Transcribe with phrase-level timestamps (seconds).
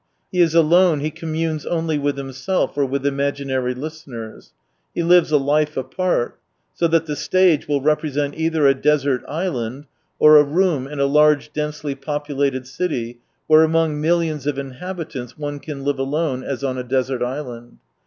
[0.31, 4.51] He is alone, he communes only with himself or with imaginary listeners.
[4.95, 6.39] He lives a life apart.
[6.73, 9.85] So that the stage will represent either a desert island
[10.17, 15.59] or a room in a large densely populated city, where among millions of inhabitants one
[15.59, 17.77] can live alone as on a desert island.